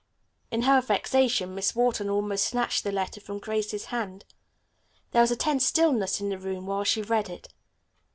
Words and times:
In 0.49 0.63
her 0.63 0.81
vexation 0.81 1.53
Miss 1.53 1.75
Wharton 1.75 2.09
almost 2.09 2.45
snatched 2.47 2.83
the 2.83 2.91
letter 2.91 3.21
from 3.21 3.37
Grace's 3.37 3.85
hand. 3.93 4.25
There 5.11 5.21
was 5.21 5.29
a 5.29 5.35
tense 5.35 5.63
stillness 5.67 6.19
in 6.19 6.29
the 6.29 6.39
room 6.39 6.65
while 6.65 6.83
she 6.85 7.03
read 7.03 7.29
it. 7.29 7.53